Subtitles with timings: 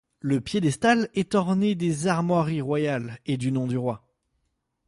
[0.19, 4.01] Le piédestal est orné des armoiries royales et du nom du Roi.